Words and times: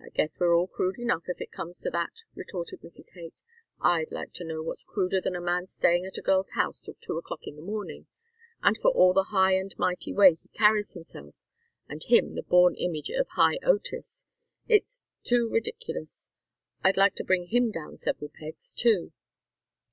"I 0.00 0.08
guess 0.08 0.36
we're 0.40 0.52
all 0.52 0.66
crude 0.66 0.98
enough, 0.98 1.28
if 1.28 1.40
it 1.40 1.52
comes 1.52 1.78
to 1.82 1.90
that," 1.90 2.10
retorted 2.34 2.80
Mrs. 2.80 3.12
Haight. 3.14 3.40
"I'd 3.80 4.10
like 4.10 4.32
to 4.32 4.44
know 4.44 4.64
what's 4.64 4.82
cruder 4.82 5.20
than 5.20 5.36
a 5.36 5.40
man's 5.40 5.70
staying 5.70 6.04
at 6.06 6.18
a 6.18 6.22
girl's 6.22 6.50
house 6.56 6.80
till 6.80 6.94
two 6.94 7.18
o'clock 7.18 7.42
in 7.46 7.54
the 7.54 7.62
morning 7.62 8.08
and 8.64 8.76
for 8.76 8.90
all 8.90 9.12
the 9.12 9.28
high 9.30 9.52
and 9.52 9.78
mighty 9.78 10.12
way 10.12 10.34
he 10.34 10.48
carries 10.48 10.94
himself 10.94 11.36
and 11.88 12.02
him 12.02 12.32
the 12.32 12.42
born 12.42 12.74
image 12.74 13.10
of 13.10 13.28
Hi 13.36 13.60
Otis. 13.62 14.26
It's 14.66 15.04
too 15.22 15.48
ridiculous. 15.48 16.28
I'd 16.82 16.96
like 16.96 17.14
to 17.14 17.24
bring 17.24 17.46
him 17.46 17.70
down 17.70 17.96
several 17.98 18.28
pegs, 18.36 18.74
too." 18.74 19.12